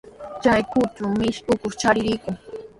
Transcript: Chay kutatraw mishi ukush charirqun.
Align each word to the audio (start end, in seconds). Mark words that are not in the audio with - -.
Chay 0.43 0.61
kutatraw 0.69 1.11
mishi 1.19 1.41
ukush 1.53 1.77
charirqun. 1.79 2.35